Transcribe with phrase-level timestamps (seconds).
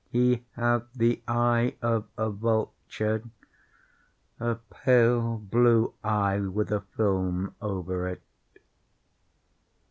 [0.09, 8.23] He had the eye of a vulture—a pale blue eye, with a film over it.